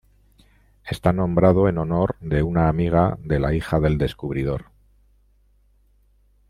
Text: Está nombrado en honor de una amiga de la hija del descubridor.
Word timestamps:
Está 0.83 1.13
nombrado 1.13 1.69
en 1.69 1.77
honor 1.77 2.15
de 2.21 2.41
una 2.41 2.69
amiga 2.69 3.19
de 3.23 3.39
la 3.39 3.53
hija 3.53 3.79
del 3.79 3.99
descubridor. 3.99 4.71